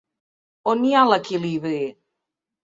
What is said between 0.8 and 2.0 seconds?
hi ha l’equilibri?